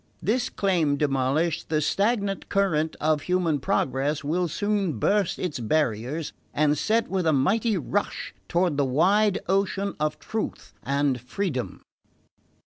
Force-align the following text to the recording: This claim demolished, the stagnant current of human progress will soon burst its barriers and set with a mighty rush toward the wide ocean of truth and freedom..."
This 0.19 0.49
claim 0.49 0.97
demolished, 0.97 1.69
the 1.69 1.79
stagnant 1.79 2.49
current 2.49 2.95
of 2.99 3.21
human 3.21 3.59
progress 3.59 4.23
will 4.23 4.47
soon 4.47 4.97
burst 4.97 5.37
its 5.37 5.59
barriers 5.59 6.33
and 6.55 6.75
set 6.75 7.07
with 7.07 7.27
a 7.27 7.33
mighty 7.33 7.77
rush 7.77 8.33
toward 8.49 8.77
the 8.77 8.83
wide 8.85 9.37
ocean 9.47 9.93
of 9.99 10.17
truth 10.17 10.73
and 10.81 11.21
freedom..." 11.21 11.83